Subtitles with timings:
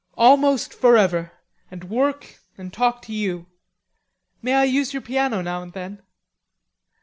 [0.17, 1.31] "Almost forever,
[1.69, 3.45] and work, and talk to you;
[4.41, 6.01] may I use your piano now and then?"